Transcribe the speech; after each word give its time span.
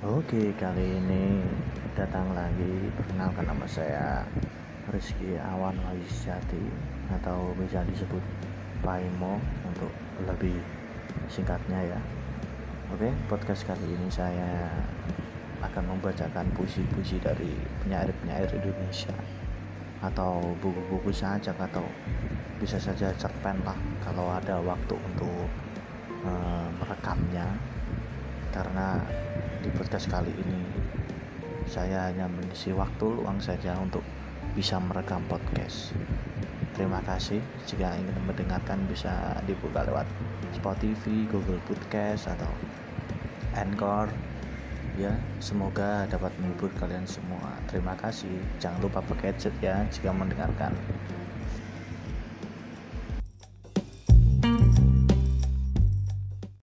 Oke, 0.00 0.56
kali 0.56 0.96
ini 0.96 1.44
datang 1.92 2.32
lagi 2.32 2.88
perkenalkan 2.96 3.44
nama 3.44 3.68
saya 3.68 4.24
Rizky 4.88 5.36
Awan 5.36 5.76
Jati 6.24 6.64
atau 7.12 7.52
bisa 7.52 7.84
disebut 7.84 8.24
Paimo 8.80 9.36
untuk 9.60 9.92
lebih 10.24 10.56
singkatnya 11.28 11.84
ya. 11.84 12.00
Oke, 12.96 13.12
podcast 13.28 13.68
kali 13.68 13.92
ini 13.92 14.08
saya 14.08 14.72
akan 15.60 15.92
membacakan 15.92 16.48
puisi-puisi 16.56 17.20
dari 17.20 17.52
penyair-penyair 17.84 18.56
Indonesia 18.56 19.12
atau 20.00 20.56
buku-buku 20.64 21.12
saja 21.12 21.52
atau 21.52 21.84
bisa 22.56 22.80
saja 22.80 23.12
cerpen 23.20 23.60
lah 23.68 23.76
kalau 24.00 24.32
ada 24.32 24.64
waktu 24.64 24.96
untuk 24.96 25.44
uh, 26.24 26.72
merekamnya 26.80 27.44
karena 28.50 28.98
di 29.60 29.70
podcast 29.74 30.10
kali 30.10 30.30
ini 30.34 30.60
saya 31.70 32.10
hanya 32.10 32.26
mengisi 32.26 32.74
waktu 32.74 33.06
luang 33.06 33.38
saja 33.38 33.78
untuk 33.78 34.02
bisa 34.58 34.82
merekam 34.82 35.22
podcast. 35.30 35.94
Terima 36.74 36.98
kasih. 37.06 37.38
Jika 37.68 37.94
ingin 37.94 38.16
mendengarkan 38.26 38.82
bisa 38.90 39.38
dibuka 39.46 39.86
lewat 39.86 40.08
Spotify, 40.56 41.28
Google 41.30 41.60
Podcast 41.68 42.26
atau 42.26 42.50
Anchor. 43.54 44.10
Ya, 44.98 45.14
semoga 45.38 46.08
dapat 46.10 46.34
menghibur 46.42 46.72
kalian 46.82 47.06
semua. 47.06 47.54
Terima 47.70 47.94
kasih. 47.94 48.32
Jangan 48.58 48.82
lupa 48.82 48.98
pakai 49.06 49.30
headset 49.30 49.54
ya 49.62 49.86
jika 49.94 50.10
mendengarkan. 50.10 50.74